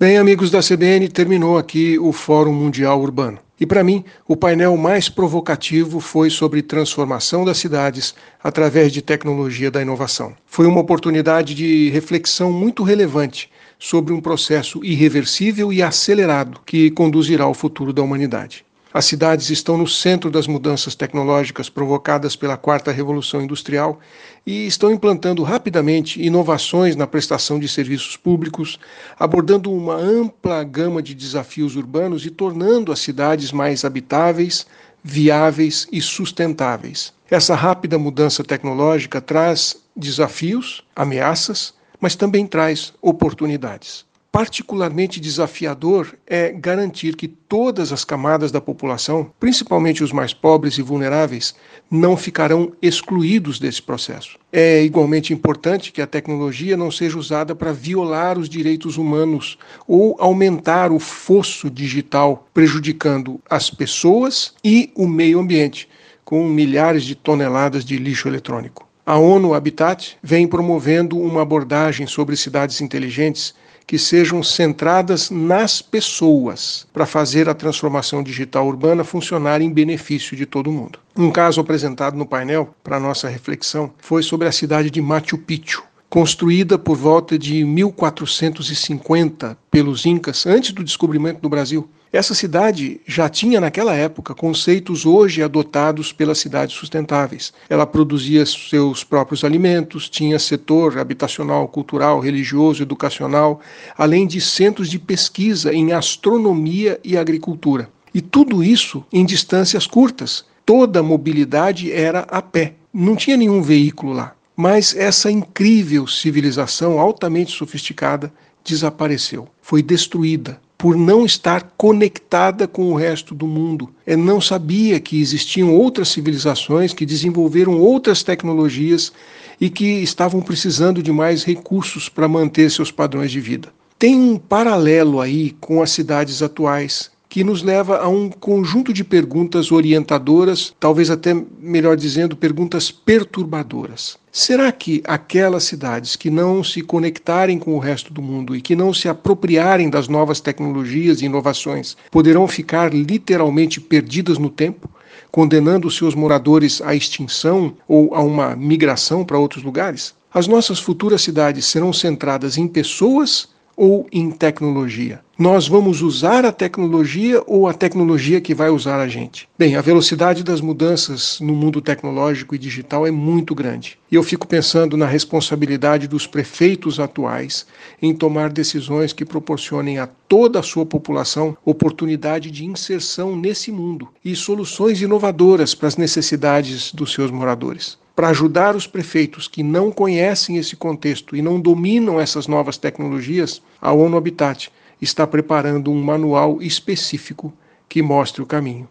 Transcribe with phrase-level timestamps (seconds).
[0.00, 3.38] Bem, amigos da CBN, terminou aqui o Fórum Mundial Urbano.
[3.60, 9.70] E para mim, o painel mais provocativo foi sobre transformação das cidades através de tecnologia
[9.70, 10.34] da inovação.
[10.46, 17.44] Foi uma oportunidade de reflexão muito relevante sobre um processo irreversível e acelerado que conduzirá
[17.44, 18.64] ao futuro da humanidade.
[18.92, 24.00] As cidades estão no centro das mudanças tecnológicas provocadas pela quarta revolução industrial
[24.44, 28.80] e estão implantando rapidamente inovações na prestação de serviços públicos,
[29.16, 34.66] abordando uma ampla gama de desafios urbanos e tornando as cidades mais habitáveis,
[35.04, 37.12] viáveis e sustentáveis.
[37.30, 47.16] Essa rápida mudança tecnológica traz desafios, ameaças, mas também traz oportunidades particularmente desafiador é garantir
[47.16, 51.54] que todas as camadas da população, principalmente os mais pobres e vulneráveis,
[51.90, 54.38] não ficarão excluídos desse processo.
[54.52, 60.16] É igualmente importante que a tecnologia não seja usada para violar os direitos humanos ou
[60.20, 65.88] aumentar o fosso digital, prejudicando as pessoas e o meio ambiente,
[66.24, 68.88] com milhares de toneladas de lixo eletrônico.
[69.04, 73.54] A ONU Habitat vem promovendo uma abordagem sobre cidades inteligentes
[73.86, 80.46] que sejam centradas nas pessoas para fazer a transformação digital urbana funcionar em benefício de
[80.46, 80.98] todo mundo.
[81.16, 85.82] Um caso apresentado no painel para nossa reflexão foi sobre a cidade de Machu Picchu,
[86.08, 91.88] construída por volta de 1450 pelos Incas, antes do descobrimento do Brasil.
[92.12, 97.52] Essa cidade já tinha naquela época conceitos hoje adotados pelas cidades sustentáveis.
[97.68, 103.60] Ela produzia seus próprios alimentos, tinha setor habitacional, cultural, religioso, educacional,
[103.96, 107.88] além de centros de pesquisa em astronomia e agricultura.
[108.12, 110.44] E tudo isso em distâncias curtas.
[110.66, 112.74] Toda a mobilidade era a pé.
[112.92, 114.34] Não tinha nenhum veículo lá.
[114.56, 118.32] Mas essa incrível civilização altamente sofisticada
[118.64, 123.90] desapareceu, foi destruída por não estar conectada com o resto do mundo.
[124.06, 129.12] É não sabia que existiam outras civilizações que desenvolveram outras tecnologias
[129.60, 133.68] e que estavam precisando de mais recursos para manter seus padrões de vida.
[133.98, 139.04] Tem um paralelo aí com as cidades atuais que nos leva a um conjunto de
[139.04, 144.18] perguntas orientadoras, talvez até melhor dizendo, perguntas perturbadoras.
[144.32, 148.74] Será que aquelas cidades que não se conectarem com o resto do mundo e que
[148.74, 154.90] não se apropriarem das novas tecnologias e inovações poderão ficar literalmente perdidas no tempo,
[155.30, 160.14] condenando seus moradores à extinção ou a uma migração para outros lugares?
[160.34, 163.48] As nossas futuras cidades serão centradas em pessoas
[163.80, 165.20] ou em tecnologia?
[165.38, 169.48] Nós vamos usar a tecnologia ou a tecnologia que vai usar a gente?
[169.58, 173.98] Bem, a velocidade das mudanças no mundo tecnológico e digital é muito grande.
[174.12, 177.66] E eu fico pensando na responsabilidade dos prefeitos atuais
[178.02, 184.08] em tomar decisões que proporcionem a toda a sua população oportunidade de inserção nesse mundo
[184.22, 189.90] e soluções inovadoras para as necessidades dos seus moradores para ajudar os prefeitos que não
[189.90, 196.02] conhecem esse contexto e não dominam essas novas tecnologias, a ONU Habitat está preparando um
[196.02, 197.52] manual específico
[197.88, 198.88] que mostre o caminho.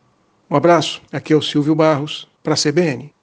[0.49, 3.13] Um abraço, aqui é o Silvio Barros, para a CBN.